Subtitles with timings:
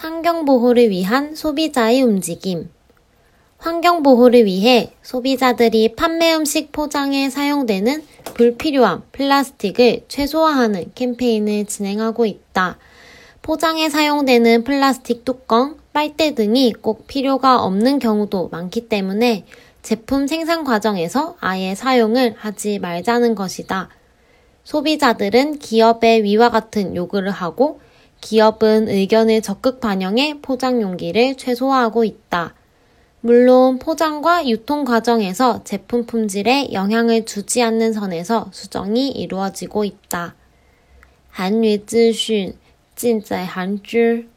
[0.00, 2.70] 환경보호를 위한 소비자의 움직임.
[3.58, 8.02] 환경보호를 위해 소비자들이 판매 음식 포장에 사용되는
[8.32, 12.78] 불필요한 플라스틱을 최소화하는 캠페인을 진행하고 있다.
[13.42, 19.44] 포장에 사용되는 플라스틱 뚜껑, 빨대 등이 꼭 필요가 없는 경우도 많기 때문에
[19.82, 23.90] 제품 생산 과정에서 아예 사용을 하지 말자는 것이다.
[24.64, 27.80] 소비자들은 기업의 위와 같은 요구를 하고
[28.21, 32.53] 기업은 의견을 적극 반영해 포장 용기를 최소화하고 있다.
[33.21, 40.35] 물론 포장과 유통 과정에서 제품 품질에 영향을 주지 않는 선에서 수정이 이루어지고 있다.
[41.37, 42.55] 韩语资讯
[42.95, 44.29] 尽在韩知。